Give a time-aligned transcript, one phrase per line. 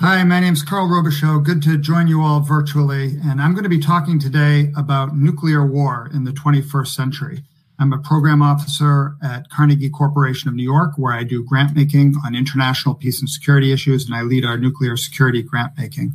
[0.00, 1.42] Hi, my name is Carl Robichaux.
[1.42, 3.18] Good to join you all virtually.
[3.24, 7.42] And I'm going to be talking today about nuclear war in the 21st century.
[7.80, 12.14] I'm a program officer at Carnegie Corporation of New York, where I do grant making
[12.24, 16.14] on international peace and security issues, and I lead our nuclear security grant making.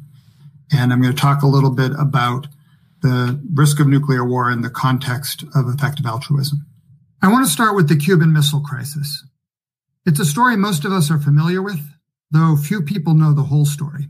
[0.72, 2.48] And I'm going to talk a little bit about
[3.02, 6.66] the risk of nuclear war in the context of effective altruism.
[7.22, 9.26] I want to start with the Cuban Missile Crisis.
[10.06, 11.82] It's a story most of us are familiar with,
[12.34, 14.08] though few people know the whole story.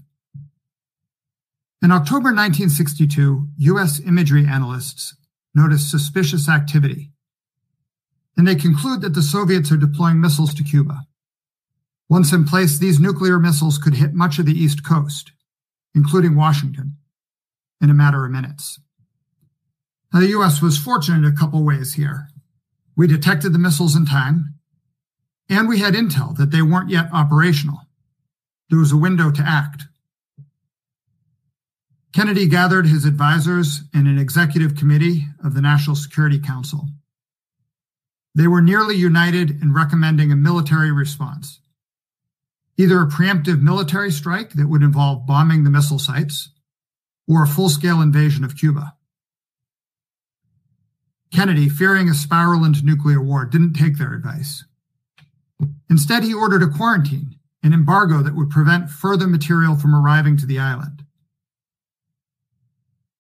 [1.82, 4.00] In October 1962, U.S.
[4.00, 5.18] imagery analysts
[5.54, 7.12] notice suspicious activity,
[8.38, 11.02] and they conclude that the Soviets are deploying missiles to Cuba.
[12.10, 15.34] Once in place, these nuclear missiles could hit much of the East Coast,
[15.94, 16.96] including Washington,
[17.82, 18.80] in a matter of minutes.
[20.14, 20.62] Now, the U.S.
[20.62, 22.30] was fortunate a couple ways here.
[22.96, 24.56] We detected the missiles in time,
[25.50, 27.82] and we had intel that they weren't yet operational
[28.74, 29.84] there was a window to act.
[32.12, 36.90] Kennedy gathered his advisors in an executive committee of the National Security Council.
[38.34, 41.60] They were nearly united in recommending a military response,
[42.76, 46.50] either a preemptive military strike that would involve bombing the missile sites
[47.28, 48.96] or a full scale invasion of Cuba.
[51.32, 54.64] Kennedy, fearing a spiral into nuclear war, didn't take their advice.
[55.92, 60.46] Instead, he ordered a quarantine an embargo that would prevent further material from arriving to
[60.46, 61.04] the island.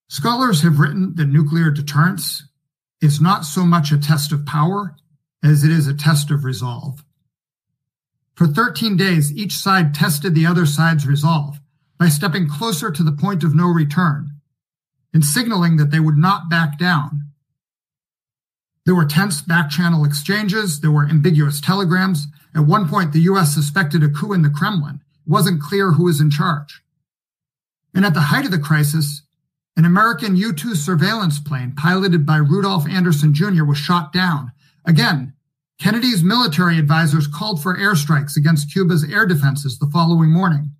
[0.09, 2.43] Scholars have written that nuclear deterrence
[3.01, 4.95] is not so much a test of power
[5.43, 7.03] as it is a test of resolve.
[8.35, 11.59] For 13 days, each side tested the other side's resolve
[11.97, 14.29] by stepping closer to the point of no return
[15.13, 17.29] and signaling that they would not back down.
[18.85, 23.53] There were tense back channel exchanges, there were ambiguous telegrams, at one point, the US
[23.53, 25.01] suspected a coup in the Kremlin.
[25.25, 26.81] It wasn't clear who was in charge.
[27.93, 29.21] And at the height of the crisis,
[29.75, 33.63] an American U 2 surveillance plane piloted by Rudolph Anderson Jr.
[33.63, 34.51] was shot down.
[34.85, 35.33] Again,
[35.79, 40.71] Kennedy's military advisors called for airstrikes against Cuba's air defenses the following morning.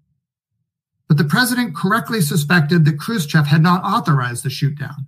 [1.08, 5.08] But the president correctly suspected that Khrushchev had not authorized the shootdown,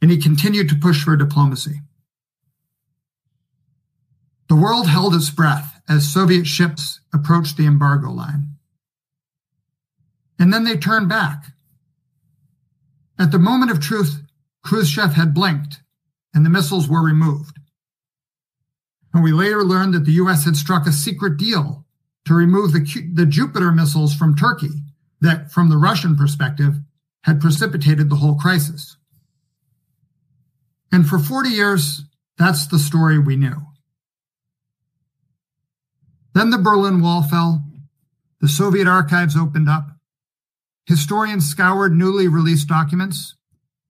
[0.00, 1.80] and he continued to push for diplomacy.
[4.50, 8.56] The world held its breath as Soviet ships approached the embargo line.
[10.40, 11.52] And then they turned back.
[13.16, 14.20] At the moment of truth,
[14.64, 15.82] Khrushchev had blinked
[16.34, 17.60] and the missiles were removed.
[19.14, 21.86] And we later learned that the US had struck a secret deal
[22.24, 24.82] to remove the, the Jupiter missiles from Turkey
[25.20, 26.74] that, from the Russian perspective,
[27.22, 28.96] had precipitated the whole crisis.
[30.90, 32.02] And for 40 years,
[32.36, 33.69] that's the story we knew.
[36.34, 37.64] Then the Berlin Wall fell.
[38.40, 39.88] The Soviet archives opened up.
[40.86, 43.36] Historians scoured newly released documents.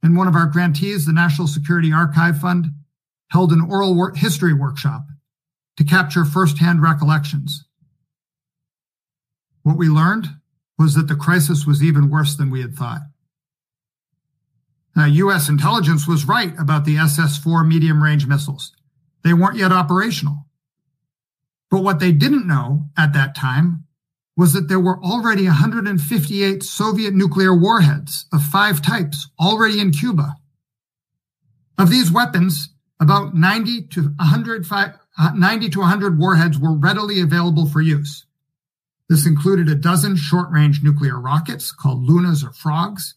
[0.02, 2.66] And one of our grantees, the National Security Archive Fund,
[3.30, 5.06] held an oral wor- history workshop
[5.76, 7.64] to capture firsthand recollections.
[9.62, 10.28] What we learned
[10.78, 13.02] was that the crisis was even worse than we had thought.
[14.96, 15.48] Now, U.S.
[15.48, 18.72] intelligence was right about the SS 4 medium range missiles.
[19.22, 20.46] They weren't yet operational.
[21.70, 23.84] But what they didn't know at that time
[24.36, 30.36] was that there were already 158 Soviet nuclear warheads of five types already in Cuba.
[31.78, 37.66] Of these weapons, about 90 to 100, uh, 90 to 100 warheads were readily available
[37.66, 38.26] for use.
[39.09, 43.14] This included a dozen short range nuclear rockets called Lunas or Frogs,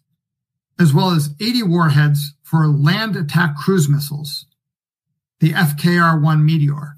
[0.79, 4.45] as well as 80 warheads for land attack cruise missiles,
[5.39, 6.97] the FKR 1 Meteor.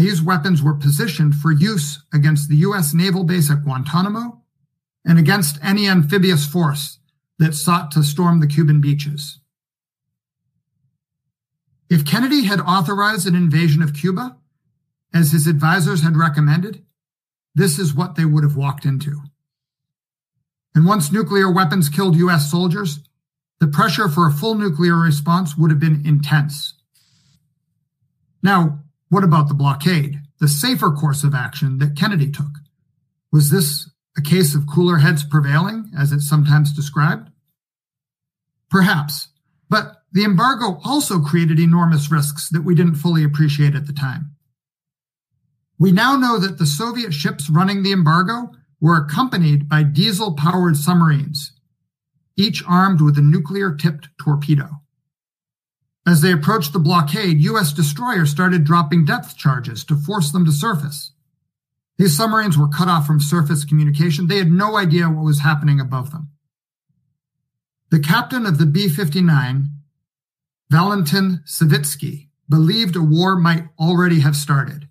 [0.00, 2.94] These weapons were positioned for use against the U.S.
[2.94, 4.40] naval base at Guantanamo
[5.04, 7.00] and against any amphibious force
[7.38, 9.40] that sought to storm the Cuban beaches.
[11.90, 14.38] If Kennedy had authorized an invasion of Cuba,
[15.12, 16.82] as his advisors had recommended,
[17.54, 19.20] this is what they would have walked into.
[20.74, 22.50] And once nuclear weapons killed U.S.
[22.50, 23.00] soldiers,
[23.58, 26.72] the pressure for a full nuclear response would have been intense.
[28.42, 32.58] Now, what about the blockade, the safer course of action that Kennedy took?
[33.32, 37.30] Was this a case of cooler heads prevailing, as it's sometimes described?
[38.70, 39.28] Perhaps,
[39.68, 44.34] but the embargo also created enormous risks that we didn't fully appreciate at the time.
[45.78, 50.76] We now know that the Soviet ships running the embargo were accompanied by diesel powered
[50.76, 51.52] submarines,
[52.36, 54.68] each armed with a nuclear tipped torpedo.
[56.10, 57.72] As they approached the blockade, U.S.
[57.72, 61.12] destroyers started dropping depth charges to force them to surface.
[61.98, 64.26] These submarines were cut off from surface communication.
[64.26, 66.30] They had no idea what was happening above them.
[67.92, 69.68] The captain of the B 59,
[70.68, 74.88] Valentin Savitsky, believed a war might already have started.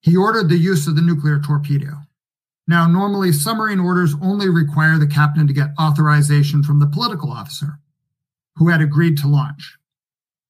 [0.00, 1.98] He ordered the use of the nuclear torpedo.
[2.66, 7.78] Now, normally, submarine orders only require the captain to get authorization from the political officer
[8.56, 9.77] who had agreed to launch.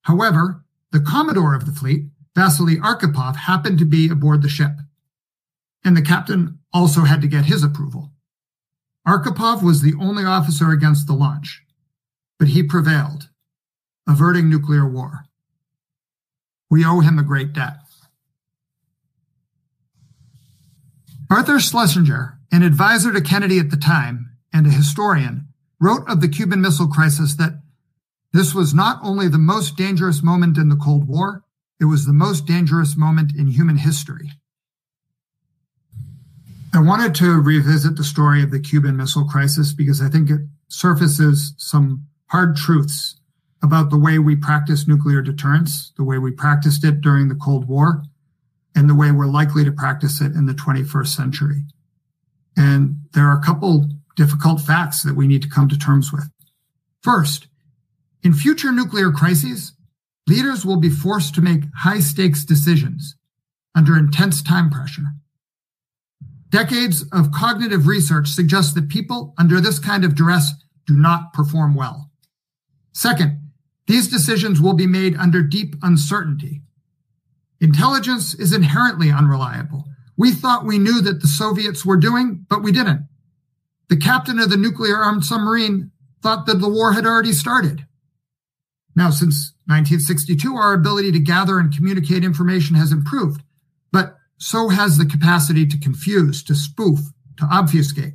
[0.09, 4.73] However, the commodore of the fleet, Vasily Arkhipov, happened to be aboard the ship,
[5.85, 8.11] and the captain also had to get his approval.
[9.07, 11.63] Arkhipov was the only officer against the launch,
[12.39, 13.29] but he prevailed,
[14.09, 15.27] averting nuclear war.
[16.71, 17.77] We owe him a great debt.
[21.31, 26.29] Arthur Schlesinger, an advisor to Kennedy at the time and a historian, wrote of the
[26.29, 27.58] Cuban Missile Crisis that
[28.33, 31.45] this was not only the most dangerous moment in the Cold War,
[31.81, 34.33] it was the most dangerous moment in human history.
[36.75, 40.41] I wanted to revisit the story of the Cuban Missile Crisis because I think it
[40.69, 43.19] surfaces some hard truths
[43.63, 47.67] about the way we practice nuclear deterrence, the way we practiced it during the Cold
[47.67, 48.03] War,
[48.75, 51.65] and the way we're likely to practice it in the 21st century.
[52.57, 56.29] And there are a couple difficult facts that we need to come to terms with.
[57.03, 57.47] First,
[58.23, 59.73] in future nuclear crises,
[60.27, 63.17] leaders will be forced to make high stakes decisions
[63.75, 65.05] under intense time pressure.
[66.51, 70.53] Decades of cognitive research suggest that people under this kind of duress
[70.87, 72.11] do not perform well.
[72.93, 73.51] Second,
[73.87, 76.63] these decisions will be made under deep uncertainty
[77.61, 79.85] Intelligence is inherently unreliable.
[80.17, 83.07] We thought we knew that the Soviets were doing, but we didn't.
[83.89, 85.91] The captain of the nuclear armed submarine
[86.23, 87.87] thought that the war had already started.
[88.99, 93.45] Now, since 1962, our ability to gather and communicate information has improved,
[93.93, 96.99] but so has the capacity to confuse, to spoof,
[97.37, 98.15] to obfuscate.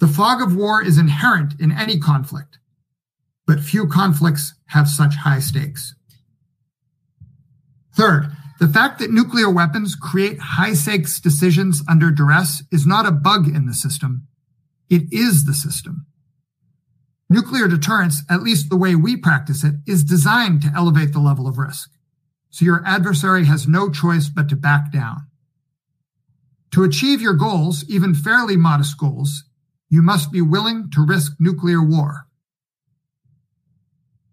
[0.00, 2.58] The fog of war is inherent in any conflict,
[3.46, 5.94] but few conflicts have such high stakes.
[7.94, 13.12] Third, the fact that nuclear weapons create high stakes decisions under duress is not a
[13.12, 14.26] bug in the system.
[14.90, 16.06] It is the system.
[17.30, 21.48] Nuclear deterrence, at least the way we practice it, is designed to elevate the level
[21.48, 21.90] of risk.
[22.50, 25.26] So your adversary has no choice but to back down.
[26.72, 29.44] To achieve your goals, even fairly modest goals,
[29.88, 32.26] you must be willing to risk nuclear war.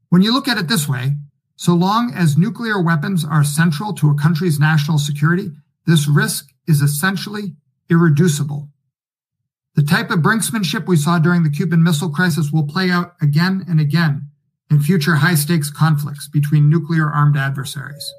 [0.10, 1.16] When you look at it this way,
[1.56, 5.52] so long as nuclear weapons are central to a country's national security,
[5.86, 7.56] this risk is essentially
[7.90, 8.70] irreducible.
[9.76, 13.64] The type of brinksmanship we saw during the Cuban Missile Crisis will play out again
[13.70, 14.30] and again
[14.70, 18.14] in future high stakes conflicts between nuclear armed adversaries.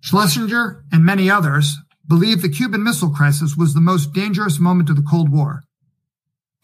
[0.00, 4.96] Schlesinger and many others believe the Cuban Missile Crisis was the most dangerous moment of
[4.96, 5.62] the Cold War,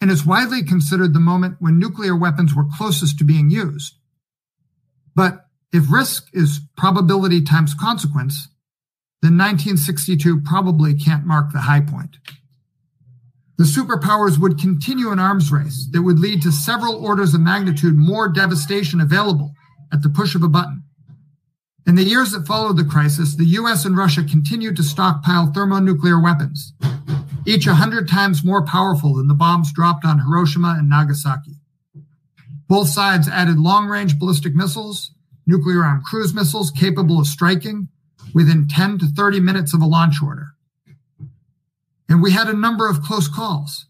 [0.01, 3.95] and is widely considered the moment when nuclear weapons were closest to being used.
[5.15, 8.49] But if risk is probability times consequence,
[9.21, 12.17] then 1962 probably can't mark the high point.
[13.57, 17.95] The superpowers would continue an arms race that would lead to several orders of magnitude
[17.95, 19.53] more devastation available
[19.91, 20.83] at the push of a button.
[21.87, 26.21] In the years that followed the crisis, the US and Russia continued to stockpile thermonuclear
[26.21, 26.73] weapons,
[27.47, 31.55] each a hundred times more powerful than the bombs dropped on Hiroshima and Nagasaki.
[32.67, 35.11] Both sides added long range ballistic missiles,
[35.47, 37.87] nuclear armed cruise missiles capable of striking
[38.33, 40.56] within 10 to 30 minutes of a launch order.
[42.09, 43.87] And we had a number of close calls.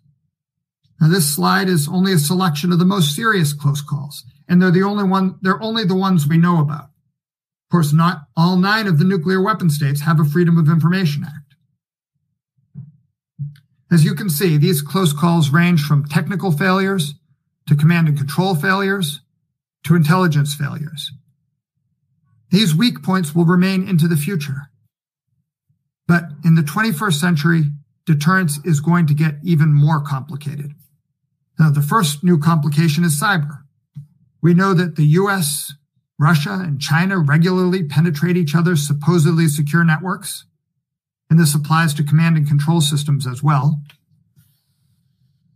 [0.99, 4.71] Now, this slide is only a selection of the most serious close calls, and they're
[4.71, 6.85] the only one, they're only the ones we know about.
[6.85, 11.23] Of course, not all nine of the nuclear weapon states have a Freedom of Information
[11.23, 11.55] Act.
[13.91, 17.13] As you can see, these close calls range from technical failures
[17.67, 19.21] to command and control failures
[19.83, 21.11] to intelligence failures.
[22.49, 24.69] These weak points will remain into the future.
[26.07, 27.63] But in the 21st century,
[28.07, 30.73] deterrence is going to get even more complicated.
[31.59, 33.59] Now, the first new complication is cyber.
[34.41, 35.73] We know that the US,
[36.17, 40.45] Russia, and China regularly penetrate each other's supposedly secure networks,
[41.29, 43.81] and this applies to command and control systems as well.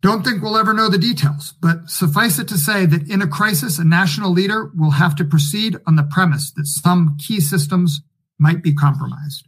[0.01, 3.27] Don't think we'll ever know the details, but suffice it to say that in a
[3.27, 8.01] crisis, a national leader will have to proceed on the premise that some key systems
[8.39, 9.45] might be compromised.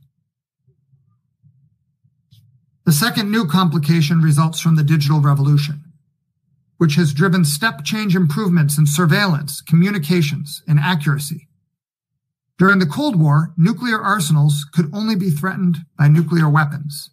[2.85, 5.85] The second new complication results from the digital revolution,
[6.77, 11.47] which has driven step change improvements in surveillance, communications, and accuracy.
[12.59, 17.09] During the Cold War, nuclear arsenals could only be threatened by nuclear weapons.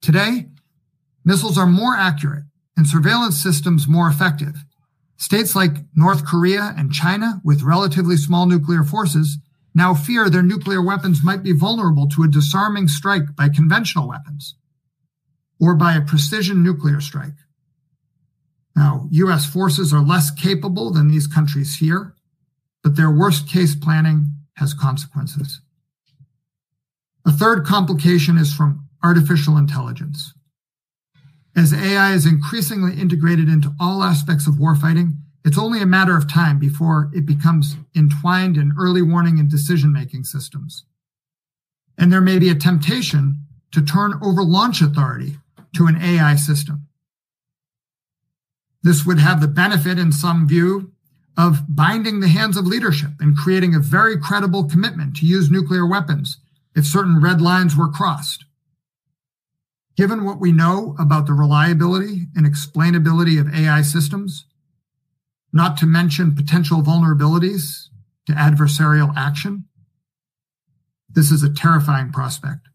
[0.00, 0.46] Today,
[1.22, 4.64] missiles are more accurate and surveillance systems more effective.
[5.18, 9.36] States like North Korea and China, with relatively small nuclear forces,
[9.74, 14.54] now fear their nuclear weapons might be vulnerable to a disarming strike by conventional weapons
[15.60, 17.34] or by a precision nuclear strike.
[18.76, 22.14] Now, US forces are less capable than these countries here,
[22.82, 25.60] but their worst case planning has consequences.
[27.26, 30.32] A third complication is from artificial intelligence.
[31.56, 36.30] As AI is increasingly integrated into all aspects of warfighting, it's only a matter of
[36.30, 40.84] time before it becomes entwined in early warning and decision making systems.
[41.96, 45.38] And there may be a temptation to turn over launch authority
[45.74, 46.86] to an AI system.
[48.82, 50.92] This would have the benefit, in some view,
[51.36, 55.86] of binding the hands of leadership and creating a very credible commitment to use nuclear
[55.86, 56.38] weapons
[56.74, 58.44] if certain red lines were crossed.
[59.96, 64.46] Given what we know about the reliability and explainability of AI systems,
[65.52, 67.88] not to mention potential vulnerabilities
[68.26, 69.64] to adversarial action,
[71.08, 72.68] this is a terrifying prospect.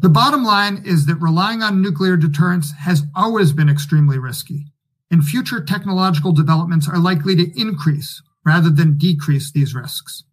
[0.00, 4.72] The bottom line is that relying on nuclear deterrence has always been extremely risky
[5.12, 10.24] and future technological developments are likely to increase rather than decrease these risks.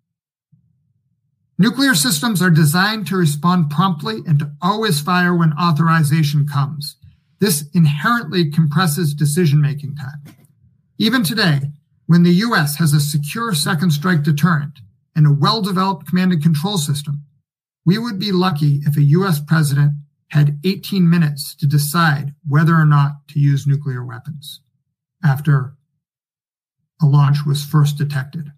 [1.57, 6.95] Nuclear systems are designed to respond promptly and to always fire when authorization comes.
[7.39, 10.23] This inherently compresses decision-making time.
[10.97, 11.59] Even today,
[12.05, 12.77] when the U.S.
[12.77, 14.79] has a secure second strike deterrent
[15.13, 17.25] and a well-developed command and control system,
[17.89, 19.39] we would be lucky if a U.S.
[19.39, 19.93] president
[20.27, 24.61] had 18 minutes to decide whether or not to use nuclear weapons
[25.25, 25.73] after
[27.01, 28.51] a launch was first detected.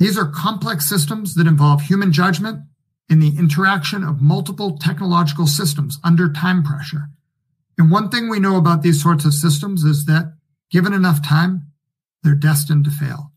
[0.00, 2.62] These are complex systems that involve human judgment
[3.08, 7.10] and the interaction of multiple technological systems under time pressure.
[7.78, 10.34] And one thing we know about these sorts of systems is that
[10.72, 11.70] given enough time,
[12.24, 13.30] they're destined to fail.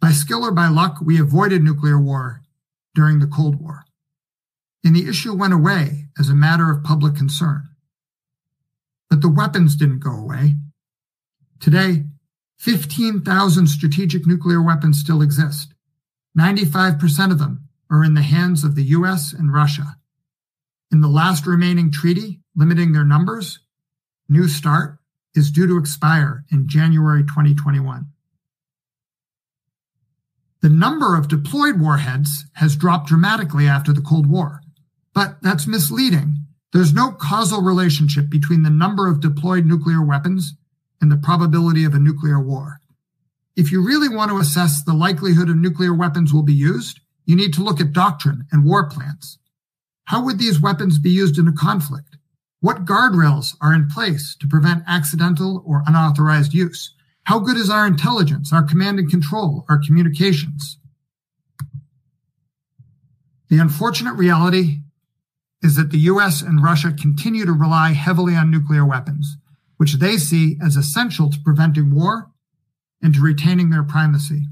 [0.00, 2.42] By skill or by luck, we avoided nuclear war
[2.94, 3.84] during the Cold War.
[4.84, 7.68] And the issue went away as a matter of public concern.
[9.10, 10.56] But the weapons didn't go away.
[11.60, 12.04] Today,
[12.58, 15.74] 15,000 strategic nuclear weapons still exist.
[16.38, 19.96] 95% of them are in the hands of the US and Russia.
[20.90, 23.60] In the last remaining treaty limiting their numbers,
[24.28, 24.98] New START
[25.34, 28.06] is due to expire in January 2021.
[30.62, 34.60] The number of deployed warheads has dropped dramatically after the Cold War,
[35.14, 36.40] but that's misleading
[36.72, 40.54] there's no causal relationship between the number of deployed nuclear weapons
[41.00, 42.80] and the probability of a nuclear war.
[43.56, 47.34] If you really want to assess the likelihood of nuclear weapons will be used, you
[47.34, 49.38] need to look at doctrine and war plans.
[50.04, 52.16] How would these weapons be used in a conflict?
[52.60, 56.94] What guardrails are in place to prevent accidental or unauthorized use?
[57.30, 60.78] How good is our intelligence, our command and control, our communications?
[63.48, 64.80] The unfortunate reality
[65.62, 69.36] is that the US and Russia continue to rely heavily on nuclear weapons,
[69.76, 72.32] which they see as essential to preventing war
[73.00, 74.48] and to retaining their primacy.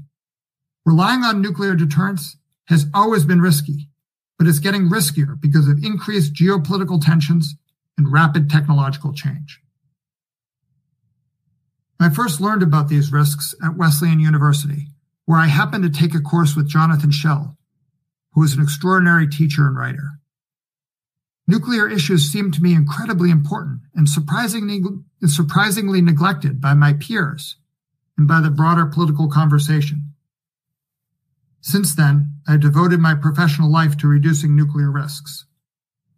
[0.85, 3.89] Relying on nuclear deterrence has always been risky,
[4.37, 7.55] but it's getting riskier because of increased geopolitical tensions
[7.97, 9.59] and rapid technological change.
[11.99, 14.87] I first learned about these risks at Wesleyan University,
[15.25, 17.57] where I happened to take a course with Jonathan Schell,
[18.33, 20.19] who is an extraordinary teacher and writer.
[21.45, 24.81] Nuclear issues seemed to me incredibly important and surprisingly,
[25.25, 27.57] surprisingly neglected by my peers
[28.17, 30.13] and by the broader political conversation.
[31.61, 35.45] Since then, I've devoted my professional life to reducing nuclear risks.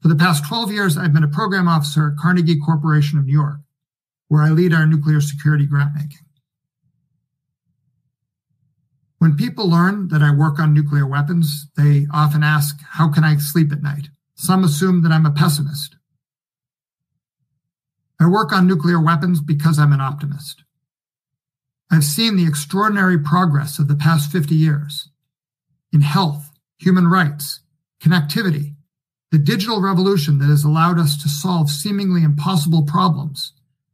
[0.01, 3.33] For the past 12 years, I've been a program officer at Carnegie Corporation of New
[3.33, 3.61] York,
[4.31, 6.25] where I lead our nuclear security grant making.
[9.17, 13.35] When people learn that I work on nuclear weapons, they often ask, How can I
[13.35, 14.07] sleep at night?
[14.35, 15.97] Some assume that I'm a pessimist.
[18.21, 20.63] I work on nuclear weapons because I'm an optimist.
[21.91, 25.09] I've seen the extraordinary progress of the past 50 years
[25.91, 27.59] in health, human rights,
[28.01, 28.75] connectivity,
[29.29, 33.51] the digital revolution that has allowed us to solve seemingly impossible problems,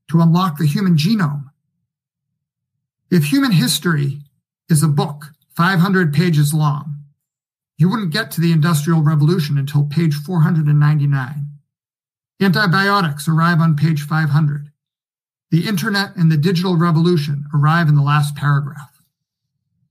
[0.09, 1.45] to unlock the human genome.
[3.09, 4.19] If human history
[4.69, 6.95] is a book 500 pages long,
[7.77, 11.47] you wouldn't get to the Industrial Revolution until page 499.
[12.41, 14.71] Antibiotics arrive on page 500.
[15.49, 19.01] the internet and the digital revolution arrive in the last paragraph.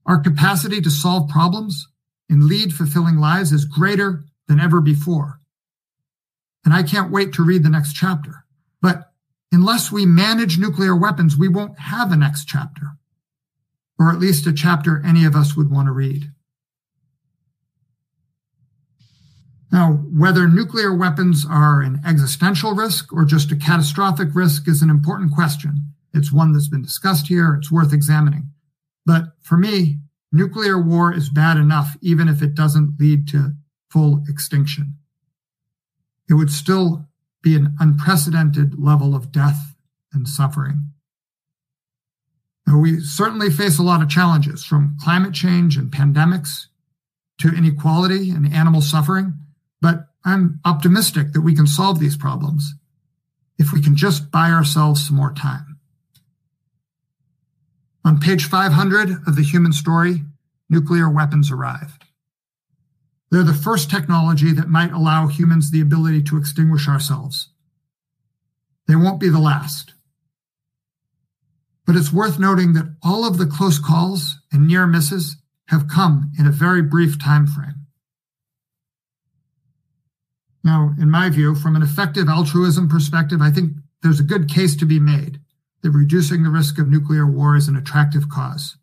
[0.05, 1.87] Our capacity to solve problems
[2.29, 5.39] and lead fulfilling lives is greater than ever before.
[6.63, 8.45] And I can't wait to read the next chapter.
[9.51, 12.97] Unless we manage nuclear weapons, we won't have a next chapter,
[13.97, 16.31] or at least a chapter any of us would want to read.
[19.71, 24.89] Now, whether nuclear weapons are an existential risk or just a catastrophic risk is an
[24.89, 25.93] important question.
[26.13, 27.55] It's one that's been discussed here.
[27.55, 28.51] It's worth examining.
[29.05, 29.99] But for me,
[30.31, 33.53] nuclear war is bad enough, even if it doesn't lead to
[33.89, 34.97] full extinction.
[36.29, 37.06] It would still
[37.47, 39.75] be an unprecedented level of death
[40.13, 40.91] and suffering.
[42.65, 46.67] Now, we certainly face a lot of challenges from climate change and pandemics
[47.39, 49.33] to inequality and animal suffering
[49.81, 52.73] but I'm optimistic that we can solve these problems
[53.57, 55.79] if we can just buy ourselves some more time.
[58.03, 60.23] On page 500 of the human story,
[60.69, 61.96] nuclear weapons arrive.
[63.29, 67.49] They're the first technology that might allow humans the ability to extinguish ourselves.
[68.87, 69.93] They won't be the last.
[71.85, 76.31] But it's worth noting that all of the close calls and near misses have come
[76.39, 77.87] in a very brief time frame.
[80.63, 84.75] Now, in my view, from an effective altruism perspective, I think there's a good case
[84.77, 85.39] to be made
[85.81, 88.77] that reducing the risk of nuclear war is an attractive cause.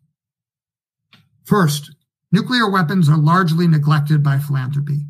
[1.43, 1.91] First,
[2.35, 5.05] nuclear weapons are largely neglected by philanthropy.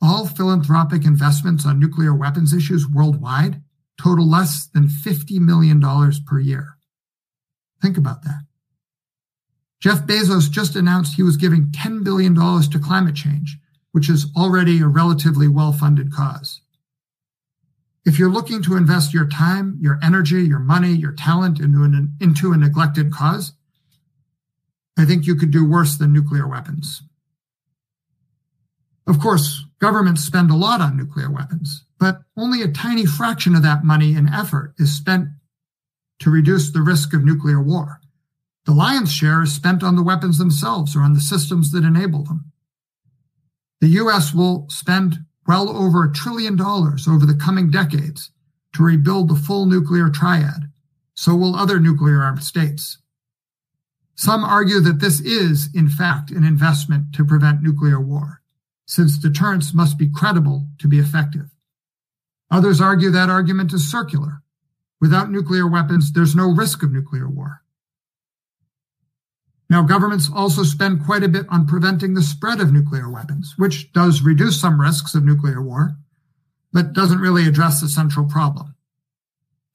[0.00, 3.60] All philanthropic investments on nuclear weapons issues worldwide
[4.00, 5.82] total less than $50 million
[6.26, 6.78] per year.
[7.82, 8.40] Think about that.
[9.80, 13.58] Jeff Bezos just announced he was giving $10 billion to climate change,
[13.92, 16.62] which is already a relatively well funded cause.
[18.06, 22.14] If you're looking to invest your time, your energy, your money, your talent into, an,
[22.18, 23.52] into a neglected cause,
[24.98, 27.02] I think you could do worse than nuclear weapons.
[29.06, 33.62] Of course, governments spend a lot on nuclear weapons, but only a tiny fraction of
[33.62, 35.28] that money and effort is spent
[36.18, 38.00] to reduce the risk of nuclear war.
[38.66, 42.24] The lion's share is spent on the weapons themselves or on the systems that enable
[42.24, 42.52] them.
[43.80, 48.30] The US will spend well over a trillion dollars over the coming decades
[48.74, 50.70] to rebuild the full nuclear triad.
[51.14, 52.98] So will other nuclear armed states.
[54.18, 58.42] Some argue that this is, in fact, an investment to prevent nuclear war,
[58.84, 61.54] since deterrence must be credible to be effective.
[62.50, 64.42] Others argue that argument is circular.
[65.00, 67.62] Without nuclear weapons, there's no risk of nuclear war.
[69.70, 73.92] Now, governments also spend quite a bit on preventing the spread of nuclear weapons, which
[73.92, 75.96] does reduce some risks of nuclear war,
[76.72, 78.74] but doesn't really address the central problem.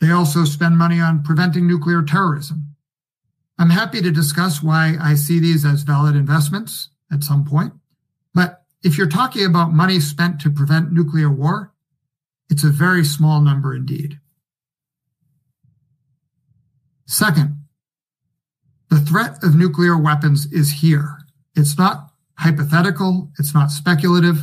[0.02, 2.73] They also spend money on preventing nuclear terrorism.
[3.64, 7.72] I'm happy to discuss why I see these as valid investments at some point,
[8.34, 11.72] but if you're talking about money spent to prevent nuclear war,
[12.50, 14.20] it's a very small number indeed.
[17.06, 17.64] Second,
[18.90, 21.20] the threat of nuclear weapons is here.
[21.56, 23.32] It's not hypothetical.
[23.40, 24.40] It's not speculative.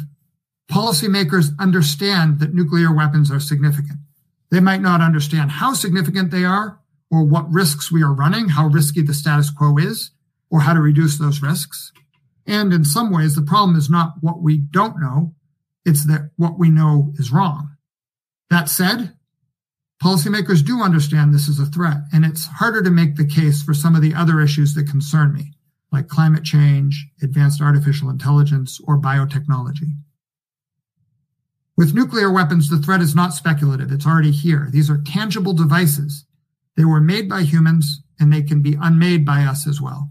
[0.73, 3.99] Policymakers understand that nuclear weapons are significant.
[4.51, 6.80] They might not understand how significant they are
[7.11, 10.13] or what risks we are running, how risky the status quo is,
[10.51, 11.93] or how to reduce those risks.
[12.47, 15.35] And in some ways, the problem is not what we don't know.
[15.85, 17.77] It's that what we know is wrong.
[18.51, 19.15] That said,
[20.03, 23.75] Policymakers do understand this is a threat, and it's harder to make the case for
[23.75, 25.53] some of the other issues that concern me,
[25.93, 29.93] like climate change, advanced artificial intelligence, or biotechnology.
[31.77, 33.93] With nuclear weapons, the threat is not speculative.
[33.93, 34.69] It's already here.
[34.71, 36.25] These are tangible devices.
[36.81, 40.11] They were made by humans, and they can be unmade by us as well.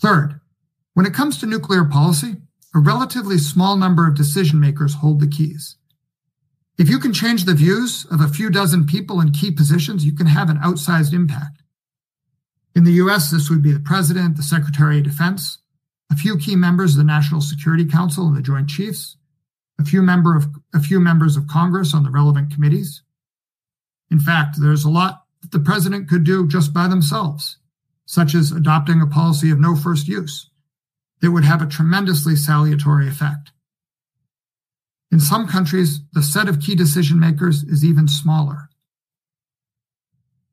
[0.00, 0.40] Third,
[0.94, 2.34] when it comes to nuclear policy,
[2.74, 5.76] a relatively small number of decision makers hold the keys.
[6.76, 10.12] If you can change the views of a few dozen people in key positions, you
[10.12, 11.62] can have an outsized impact.
[12.74, 15.58] In the US, this would be the president, the secretary of defense,
[16.10, 19.16] a few key members of the National Security Council and the Joint Chiefs,
[19.78, 23.04] a few member of a few members of Congress on the relevant committees.
[24.12, 27.56] In fact, there's a lot that the president could do just by themselves,
[28.04, 30.50] such as adopting a policy of no first use
[31.22, 33.52] that would have a tremendously salutary effect.
[35.10, 38.68] In some countries, the set of key decision makers is even smaller.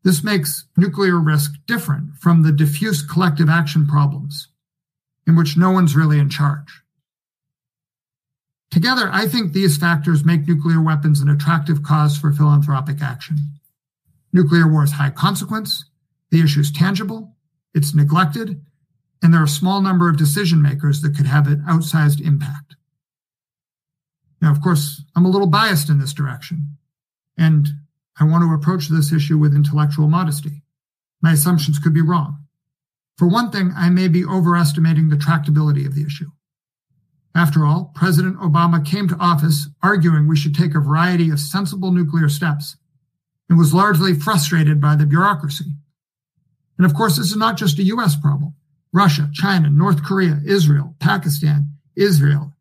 [0.04, 4.48] This makes nuclear risk different from the diffuse collective action problems,
[5.28, 6.82] in which no one's really in charge.
[8.72, 13.38] Together, I think these factors make nuclear weapons an attractive cause for philanthropic action.
[14.32, 15.86] Nuclear war is high consequence,
[16.30, 17.36] the issue is tangible,
[17.74, 18.62] it's neglected,
[19.22, 22.76] and there are a small number of decision makers that could have an outsized impact.
[24.42, 26.78] Now, of course, I'm a little biased in this direction,
[27.38, 27.68] and
[28.20, 30.62] I want to approach this issue with intellectual modesty.
[31.22, 32.46] My assumptions could be wrong.
[33.18, 36.30] For one thing, I may be overestimating the tractability of the issue.
[37.36, 41.92] After all, President Obama came to office arguing we should take a variety of sensible
[41.92, 42.76] nuclear steps
[43.50, 45.74] and was largely frustrated by the bureaucracy.
[46.78, 48.54] And of course, this is not just a US problem.
[48.92, 52.54] Russia, China, North Korea, Israel, Pakistan, Israel,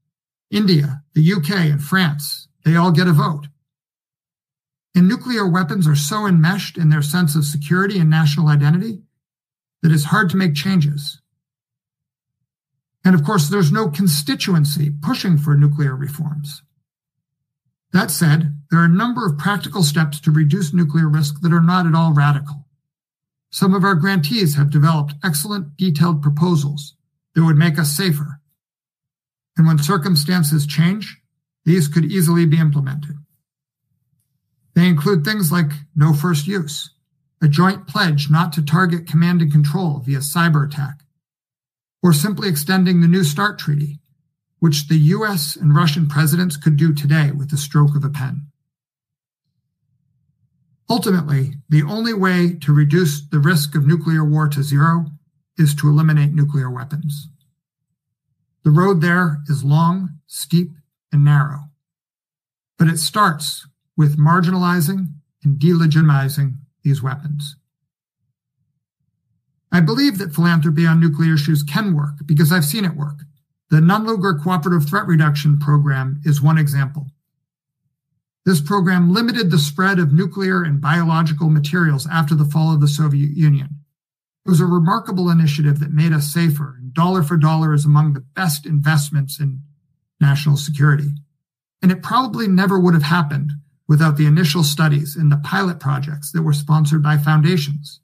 [0.50, 3.46] India, the UK, and France, they all get a vote.
[4.94, 9.02] And nuclear weapons are so enmeshed in their sense of security and national identity
[9.82, 11.20] that it's hard to make changes.
[13.08, 16.60] And of course, there's no constituency pushing for nuclear reforms.
[17.94, 21.62] That said, there are a number of practical steps to reduce nuclear risk that are
[21.62, 22.66] not at all radical.
[23.50, 26.96] Some of our grantees have developed excellent detailed proposals
[27.34, 28.42] that would make us safer.
[29.56, 31.16] And when circumstances change,
[31.64, 33.16] these could easily be implemented.
[34.74, 36.90] They include things like no first use,
[37.40, 41.04] a joint pledge not to target command and control via cyber attack,
[42.02, 43.98] or simply extending the New START Treaty,
[44.58, 48.46] which the US and Russian presidents could do today with the stroke of a pen.
[50.90, 55.06] Ultimately, the only way to reduce the risk of nuclear war to zero
[55.58, 57.28] is to eliminate nuclear weapons.
[58.64, 60.70] The road there is long, steep,
[61.12, 61.64] and narrow.
[62.78, 67.56] But it starts with marginalizing and delegitimizing these weapons.
[69.70, 73.20] I believe that philanthropy on nuclear issues can work because I've seen it work.
[73.70, 77.06] The Nunn-Lugar Cooperative Threat Reduction Program is one example.
[78.46, 82.88] This program limited the spread of nuclear and biological materials after the fall of the
[82.88, 83.68] Soviet Union.
[84.46, 88.14] It was a remarkable initiative that made us safer, and dollar for dollar is among
[88.14, 89.60] the best investments in
[90.18, 91.10] national security.
[91.82, 93.52] And it probably never would have happened
[93.86, 98.00] without the initial studies and the pilot projects that were sponsored by foundations,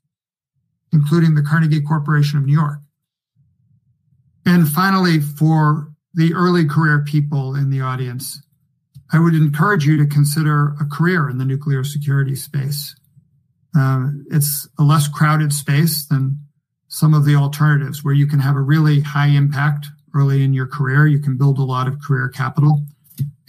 [0.95, 2.79] including the Carnegie Corporation of New York.
[4.47, 8.41] And finally, for the early career people in the audience,
[9.13, 12.95] I would encourage you to consider a career in the nuclear security space.
[13.77, 16.39] Uh, it's a less crowded space than
[16.89, 20.69] some of the alternatives where you can have a really high impact early in your
[20.69, 21.09] career.
[21.09, 22.85] You can build a lot of career capital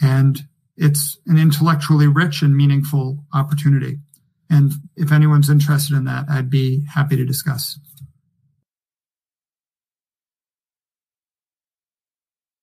[0.02, 0.42] and
[0.78, 4.00] it's an intellectually rich and meaningful opportunity.
[4.50, 7.80] And if anyone's interested in that, I'd be happy to discuss.